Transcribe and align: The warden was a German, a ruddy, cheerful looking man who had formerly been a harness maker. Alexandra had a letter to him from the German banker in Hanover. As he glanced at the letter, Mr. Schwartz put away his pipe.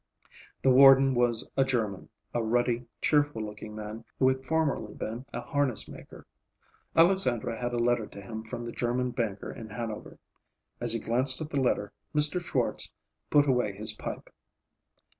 The 0.63 0.71
warden 0.71 1.13
was 1.13 1.47
a 1.55 1.63
German, 1.63 2.09
a 2.33 2.43
ruddy, 2.43 2.87
cheerful 3.03 3.45
looking 3.45 3.75
man 3.75 4.03
who 4.17 4.29
had 4.29 4.47
formerly 4.47 4.95
been 4.95 5.27
a 5.31 5.41
harness 5.41 5.87
maker. 5.87 6.25
Alexandra 6.95 7.55
had 7.55 7.71
a 7.71 7.77
letter 7.77 8.07
to 8.07 8.19
him 8.19 8.43
from 8.43 8.63
the 8.63 8.71
German 8.71 9.11
banker 9.11 9.51
in 9.53 9.69
Hanover. 9.69 10.17
As 10.79 10.93
he 10.93 10.99
glanced 10.99 11.39
at 11.41 11.51
the 11.51 11.61
letter, 11.61 11.93
Mr. 12.15 12.41
Schwartz 12.43 12.91
put 13.29 13.47
away 13.47 13.73
his 13.73 13.93
pipe. 13.93 14.31